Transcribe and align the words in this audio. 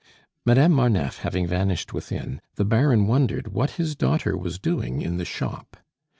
Madame 0.47 0.71
Marneffe 0.71 1.19
having 1.19 1.45
vanished 1.45 1.93
within, 1.93 2.41
the 2.55 2.65
Baron 2.65 3.05
wondered 3.05 3.49
what 3.49 3.69
his 3.77 3.95
daughter 3.95 4.35
was 4.35 4.57
doing 4.57 5.03
in 5.03 5.17
the 5.17 5.25
shop. 5.25 5.77